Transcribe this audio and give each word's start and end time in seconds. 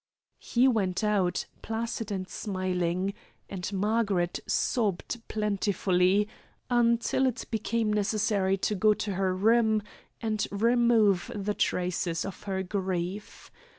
He 0.39 0.67
went 0.67 1.03
out, 1.03 1.45
placid 1.61 2.11
and 2.11 2.27
smiling, 2.27 3.13
and 3.51 3.71
Margaret 3.71 4.39
sobbed 4.47 5.21
plentifully 5.27 6.27
until 6.71 7.27
it 7.27 7.45
became 7.51 7.93
necessary 7.93 8.57
to 8.57 8.73
go 8.73 8.95
to 8.95 9.13
her 9.13 9.35
room 9.35 9.83
and 10.19 10.47
remove 10.49 11.31
the 11.35 11.53
traces 11.53 12.25
of 12.25 12.41
her 12.45 12.63
grief. 12.63 13.51